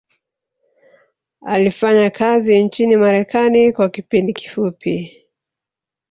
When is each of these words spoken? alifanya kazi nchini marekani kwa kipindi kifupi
alifanya 1.45 2.09
kazi 2.09 2.63
nchini 2.63 2.95
marekani 2.95 3.71
kwa 3.73 3.89
kipindi 3.89 4.33
kifupi 4.33 5.25